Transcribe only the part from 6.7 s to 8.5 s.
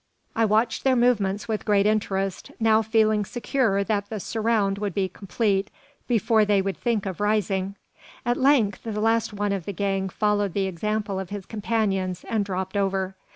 think of rising. At